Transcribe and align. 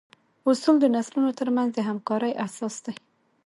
اصول 0.49 0.75
د 0.81 0.85
نسلونو 0.95 1.31
تر 1.39 1.47
منځ 1.55 1.69
د 1.73 1.79
همکارۍ 1.89 2.31
اساس 2.45 2.75
دي. 2.85 2.93